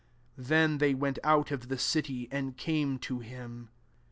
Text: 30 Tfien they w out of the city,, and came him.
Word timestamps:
30 0.35 0.49
Tfien 0.49 0.79
they 0.79 0.93
w 0.93 1.13
out 1.23 1.51
of 1.51 1.67
the 1.67 1.77
city,, 1.77 2.27
and 2.31 2.57
came 2.57 2.99
him. 2.99 3.69